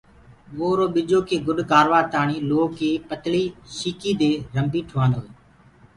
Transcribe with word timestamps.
وو 0.57 0.67
اُرو 0.73 0.85
ٻجو 0.93 1.19
ڪي 1.27 1.37
گُڏ 1.47 1.57
ڪروآ 1.71 1.99
تآڻي 2.13 2.37
لوهڪي 2.49 2.91
پتݪي 3.09 3.43
شيڪي 3.77 4.11
دي 4.19 4.31
رنڀي 4.55 4.81
ٺآندوئي۔ 4.89 5.29